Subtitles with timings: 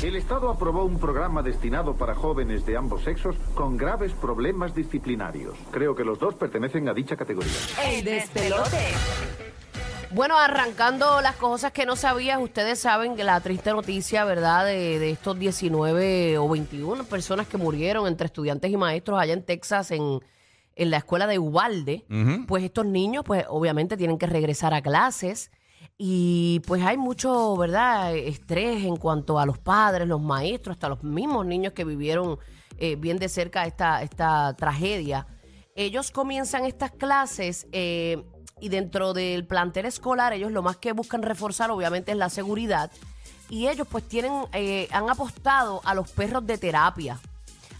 [0.00, 5.56] El Estado aprobó un programa destinado para jóvenes de ambos sexos con graves problemas disciplinarios.
[5.72, 7.50] Creo que los dos pertenecen a dicha categoría.
[7.84, 8.76] El despelote.
[10.12, 15.00] Bueno, arrancando las cosas que no sabías, ustedes saben que la triste noticia, ¿verdad?, de,
[15.00, 19.90] de estos 19 o 21 personas que murieron entre estudiantes y maestros allá en Texas,
[19.90, 20.20] en,
[20.76, 22.04] en la escuela de Ubalde,
[22.46, 25.50] pues estos niños, pues obviamente tienen que regresar a clases
[25.96, 31.02] y pues hay mucho, ¿verdad?, estrés en cuanto a los padres, los maestros, hasta los
[31.02, 32.38] mismos niños que vivieron
[32.78, 35.26] eh, bien de cerca esta, esta tragedia.
[35.74, 38.22] Ellos comienzan estas clases eh,
[38.60, 42.90] y dentro del plantel escolar ellos lo más que buscan reforzar obviamente es la seguridad
[43.48, 47.18] y ellos pues tienen, eh, han apostado a los perros de terapia.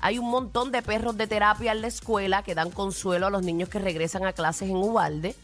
[0.01, 3.43] Hay un montón de perros de terapia en la escuela que dan consuelo a los
[3.43, 5.35] niños que regresan a clases en Ubalde.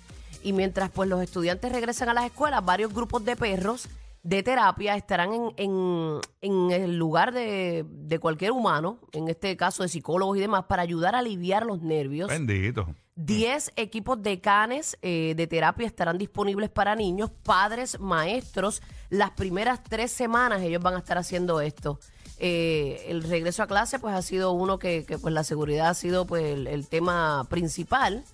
[0.44, 3.88] Y mientras pues los estudiantes regresan a las escuelas, varios grupos de perros
[4.22, 9.82] de terapia estarán en, en- en el lugar de, de cualquier humano, en este caso
[9.82, 12.28] de psicólogos y demás, para ayudar a aliviar los nervios.
[12.28, 12.86] Bendito.
[13.16, 18.82] 10 equipos de canes eh, de terapia estarán disponibles para niños, padres, maestros.
[19.10, 22.00] Las primeras tres semanas ellos van a estar haciendo esto.
[22.38, 25.94] Eh, el regreso a clase pues ha sido uno que, que, pues la seguridad ha
[25.94, 28.24] sido pues el, el tema principal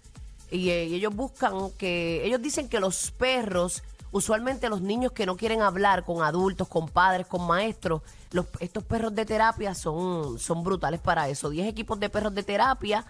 [0.51, 5.27] y, eh, y ellos buscan que ellos dicen que los perros usualmente los niños que
[5.27, 10.39] no quieren hablar con adultos con padres con maestros los, estos perros de terapia son,
[10.39, 13.07] son brutales para eso 10 equipos de perros de terapia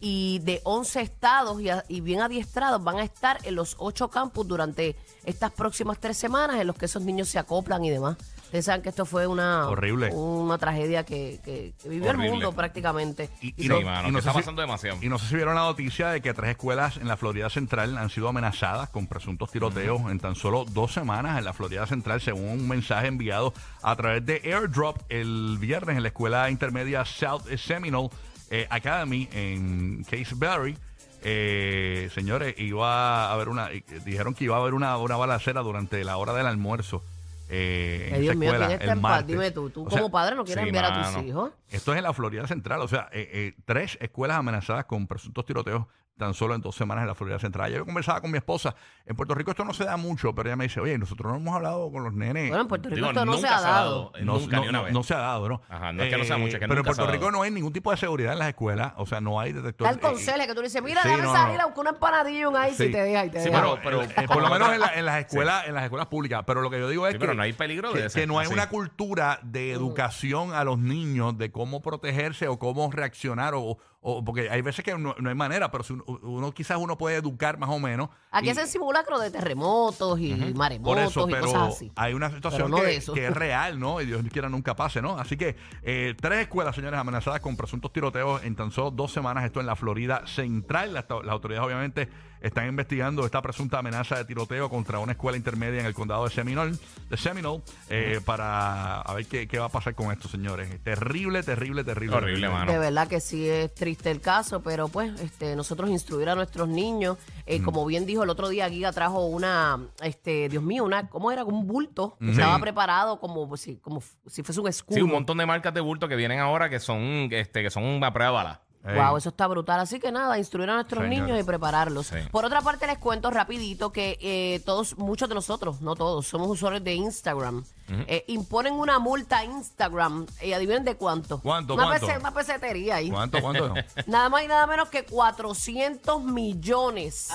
[0.00, 4.96] y de 11 estados y, bien adiestrados van a estar en los 8 campus durante
[5.24, 8.18] estas próximas tres semanas en los que esos niños se acoplan y demás.
[8.54, 10.10] Ustedes saben que esto fue una, Horrible.
[10.12, 13.28] una tragedia que, que- que vivió el mundo prácticamente.
[13.40, 14.98] Y, Y Sí, no- mano, y que sé está si- pasando demasiado.
[15.02, 17.98] Y no sé si vieron la noticia de que tres escuelas en la Florida Central
[17.98, 22.20] han sido amenazadas con presuntos tiroteos en tan solo dos semanas en la Florida Central,
[22.20, 23.52] según un mensaje enviado
[23.82, 28.10] a través de Airdrop el viernes en la escuela intermedia South Seminole
[28.52, 30.78] eh, Academy en Caseberry.
[31.22, 35.62] Eh, señores, iba a haber una, eh, dijeron que iba a haber una, una balacera
[35.62, 37.02] durante la hora del almuerzo.
[37.48, 39.10] Eh, en Dios esa mío, escuela, ¿quién está el en paz?
[39.12, 39.26] martes.
[39.28, 41.28] Dime tú, tú O sea, como padre no quieres sí, enviar a tus mano.
[41.28, 41.52] hijos.
[41.68, 45.44] esto es en la Florida Central, o sea, eh, eh, tres escuelas amenazadas con presuntos
[45.44, 45.86] tiroteos
[46.16, 47.66] tan solo en dos semanas en la Florida Central.
[47.66, 50.48] Ayer yo conversaba con mi esposa, en Puerto Rico esto no se da mucho, pero
[50.48, 52.48] ella me dice, oye, nosotros no hemos hablado con los nenes.
[52.48, 54.12] Bueno, en Puerto Rico Digo, esto no se ha dado.
[54.14, 54.92] eh, no, nunca no- ni una vez.
[54.92, 55.60] no se ha dado, ¿no?
[55.68, 57.42] Ajá, no es que no sea mucho, es que Pero en nunca Puerto Rico no
[57.42, 59.88] hay ningún tipo de seguridad en las escuelas, o sea, no hay detector.
[59.88, 61.62] Está el eh, conserje que tú le dices, mira, sí, déjame no, salir no.
[61.62, 62.84] a buscar una empanadilla y un ice Sí.
[62.84, 63.60] y te deja y te Sí, deja.
[63.60, 66.42] pero- pero- Eh, por lo menos en, la- en las escuelas en las escuelas públicas
[66.46, 68.20] pero lo que yo digo es Sí, que, pero no hay peligro de que, ese,
[68.20, 68.54] que no hay así.
[68.54, 74.22] una cultura de educación a los niños de cómo protegerse o cómo reaccionar o, o-
[74.24, 77.16] porque hay veces que no, no hay manera pero si uno, uno- quizás uno puede
[77.16, 81.32] educar más o menos Aquí y- hacen simulacros de terremotos y por maremotos eso y
[81.32, 81.92] pero cosas así.
[81.96, 85.36] hay una situación no que, es real no y Dios quiera nunca pase no así
[85.36, 89.60] que eh, tres escuelas señores amenazadas con presuntos tiroteos en tan solo dos semanas esto
[89.60, 90.92] en la Florida Central.
[90.92, 92.08] Las, las autoridades obviamente
[92.44, 96.30] están investigando esta presunta amenaza de tiroteo contra una escuela intermedia en el condado de
[96.30, 96.76] Seminole,
[97.08, 100.68] de Seminole eh, para a ver qué, qué va a pasar con esto, señores.
[100.82, 102.16] Terrible, terrible, terrible.
[102.16, 102.48] Horrible, terrible.
[102.50, 102.72] mano.
[102.72, 106.68] De verdad que sí es triste el caso, pero pues este nosotros instruir a nuestros
[106.68, 107.16] niños,
[107.46, 107.64] eh, Mm.
[107.64, 111.44] como bien dijo el otro día, Giga trajo una, este, Dios mío, una, ¿cómo era?
[111.44, 114.96] Un bulto que estaba preparado como pues, si, como si fuese un escudo.
[114.96, 117.84] Sí, un montón de marcas de bulto que vienen ahora que son, este, que son
[117.84, 118.60] una prueba de bala.
[118.86, 118.94] Ey.
[118.96, 119.80] Wow, eso está brutal.
[119.80, 121.22] Así que nada, instruir a nuestros Señores.
[121.28, 122.08] niños y prepararlos.
[122.08, 122.16] Sí.
[122.30, 126.48] Por otra parte, les cuento rapidito que eh, todos, muchos de nosotros, no todos, somos
[126.48, 127.64] usuarios de Instagram.
[128.06, 130.26] eh, imponen una multa a Instagram.
[130.42, 131.40] Y adivinen de cuánto.
[131.40, 132.06] ¿Cuánto, Una, cuánto?
[132.06, 133.10] pese- una pesetería ahí.
[133.10, 133.74] ¿Cuánto, cuánto?
[134.06, 137.28] Nada más y nada menos que 400 millones.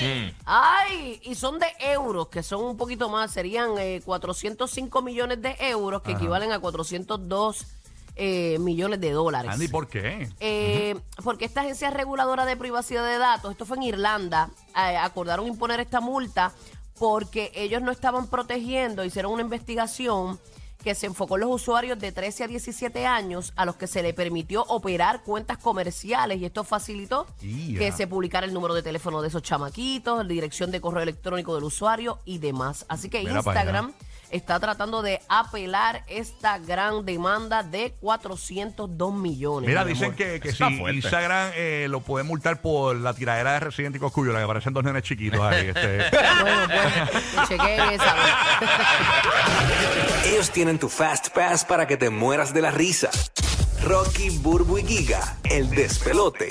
[0.00, 0.30] Mm.
[0.44, 1.20] ¡Ay!
[1.24, 3.30] Y son de euros, que son un poquito más.
[3.32, 7.66] Serían eh, 405 millones de euros, que equivalen a 402
[8.16, 9.50] eh, millones de dólares.
[9.52, 10.28] Andy, ¿por qué?
[10.40, 15.46] Eh, Porque esta agencia reguladora de privacidad de datos, esto fue en Irlanda, eh, acordaron
[15.46, 16.52] imponer esta multa
[16.98, 20.38] porque ellos no estaban protegiendo, hicieron una investigación
[20.82, 24.02] que se enfocó en los usuarios de 13 a 17 años a los que se
[24.02, 29.20] le permitió operar cuentas comerciales y esto facilitó que se publicara el número de teléfono
[29.20, 32.86] de esos chamaquitos, la dirección de correo electrónico del usuario y demás.
[32.88, 33.70] Así que Mira para allá.
[33.70, 33.94] Instagram
[34.30, 39.68] está tratando de apelar esta gran demanda de 402 millones.
[39.68, 40.16] Mira, mi dicen amor.
[40.16, 40.96] que, que si fuerte.
[40.96, 44.72] Instagram eh, lo puede multar por la tiradera de Resident Evil Cuyo, la que parecen
[44.72, 45.68] dos nenes chiquitos ahí.
[45.68, 46.00] Este.
[46.40, 48.16] Bueno, pues, chequeen esa.
[50.26, 53.10] Ellos tienen tu Fast Pass para que te mueras de la risa.
[53.82, 56.48] Rocky, Burbu y Giga, el despelote.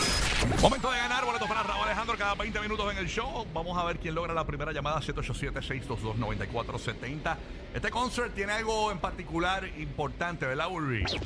[0.62, 3.46] Momento de ganar boletos para Raúl Alejandro cada 20 minutos en el show.
[3.54, 7.36] Vamos a ver quién logra la primera llamada 787-622-9470.
[7.74, 11.20] Este concert tiene algo en particular importante, ¿verdad, Ulrich?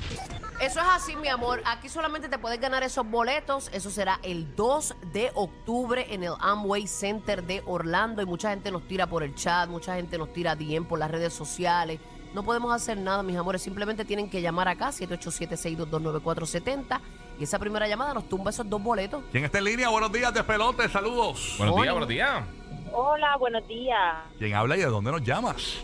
[0.59, 1.61] Eso es así, mi amor.
[1.67, 3.69] Aquí solamente te puedes ganar esos boletos.
[3.71, 8.23] Eso será el 2 de octubre en el Amway Center de Orlando.
[8.23, 11.11] Y mucha gente nos tira por el chat, mucha gente nos tira DM por las
[11.11, 11.99] redes sociales.
[12.33, 13.61] No podemos hacer nada, mis amores.
[13.61, 16.99] Simplemente tienen que llamar acá, 787-622-9470.
[17.39, 19.23] Y esa primera llamada nos tumba esos dos boletos.
[19.31, 19.89] ¿Quién está en línea?
[19.89, 21.55] Buenos días, despelote, saludos.
[21.57, 22.43] Buenos días, buenos días.
[22.91, 24.15] Hola, buenos días.
[24.37, 25.83] ¿Quién habla y de dónde nos llamas?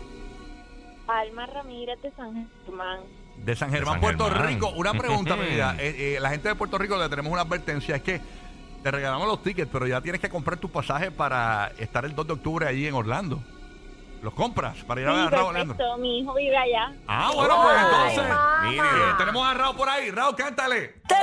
[1.08, 3.00] Alma Ramírez de San Germán.
[3.44, 4.46] De San Germán, San Puerto Germán.
[4.46, 4.68] Rico.
[4.76, 5.74] Una pregunta, mi vida.
[5.78, 7.96] Eh, eh, la gente de Puerto Rico le tenemos una advertencia.
[7.96, 8.20] Es que
[8.82, 12.26] te regalamos los tickets, pero ya tienes que comprar tu pasaje para estar el 2
[12.28, 13.42] de octubre allí en Orlando.
[14.22, 15.96] ¿Los compras para ir a ver a Raúl Orlando?
[15.98, 16.92] mi hijo vive allá.
[17.08, 18.36] Ah, bueno, pues entonces.
[18.70, 20.10] Mire, tenemos a Raúl por ahí.
[20.10, 21.00] Raúl, cántale.
[21.08, 21.19] Te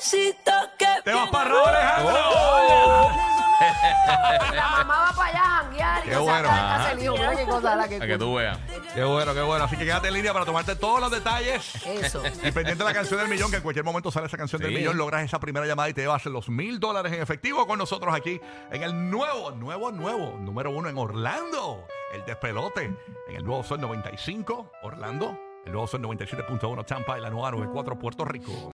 [0.00, 3.10] felicito que Te vas para Raúl Alejandro.
[4.54, 6.48] La mamá va para allá a janguear y Qué no se bueno.
[6.48, 6.94] acaba.
[6.94, 8.58] Mira qué cosa la que Para que tú veas.
[8.94, 9.64] Qué bueno, qué bueno.
[9.64, 11.74] Así que quédate en línea para tomarte todos los detalles.
[11.84, 12.22] Eso.
[12.24, 14.70] Y pendiente de la canción del millón, que en cualquier momento sale esa canción del
[14.70, 14.76] Sí.
[14.78, 18.14] millón, logras esa primera llamada y te llevas los mil dólares en efectivo con nosotros
[18.14, 18.40] aquí
[18.70, 22.84] en el nuevo, nuevo, nuevo, número uno en Orlando, el despelote,
[23.28, 25.36] en el nuevo Sol 95, Orlando,
[25.66, 28.52] el nuevo Sol 97.1 Tampa y la nueva 94 Puerto Rico.